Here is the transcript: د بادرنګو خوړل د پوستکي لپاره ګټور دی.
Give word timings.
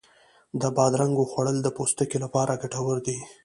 د 0.61 0.63
بادرنګو 0.77 1.29
خوړل 1.31 1.57
د 1.63 1.67
پوستکي 1.75 2.17
لپاره 2.25 2.59
ګټور 2.61 2.97
دی. 3.07 3.17